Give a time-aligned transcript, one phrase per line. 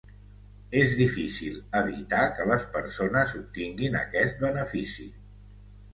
[0.79, 5.11] És difícil evitar que les persones obtinguin aquest benefici.